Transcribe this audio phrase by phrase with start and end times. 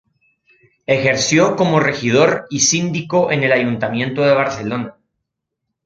[0.87, 4.95] Ejerció como regidor y síndico en el Ayuntamiento de Barcelona.